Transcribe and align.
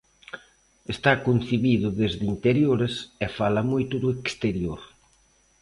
Está 0.93 1.11
concibido 1.27 1.87
desde 2.01 2.23
interiores 2.33 2.93
e 3.25 3.27
fala 3.37 3.61
moito 3.71 3.95
do 4.03 4.09
exterior. 4.27 4.81